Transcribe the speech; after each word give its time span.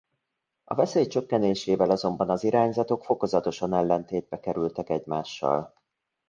A 0.63 0.75
veszély 0.75 1.07
csökkenésével 1.07 1.89
azonban 1.89 2.29
az 2.29 2.43
irányzatok 2.43 3.03
fokozatosan 3.03 3.73
ellentétbe 3.73 4.39
kerültek 4.39 4.89
egymással. 4.89 5.73